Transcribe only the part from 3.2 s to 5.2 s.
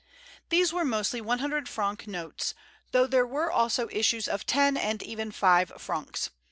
were also issues of ten and